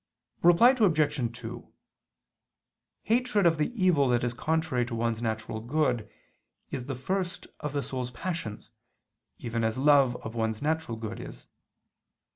[0.41, 1.37] Reply Obj.
[1.41, 1.71] 2:
[3.03, 6.09] Hatred of the evil that is contrary to one's natural good,
[6.71, 8.71] is the first of the soul's passions,
[9.37, 11.45] even as love of one's natural good is.